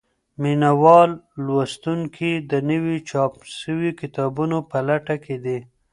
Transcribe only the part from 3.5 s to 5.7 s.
سوو کتابونو په لټه کي دي.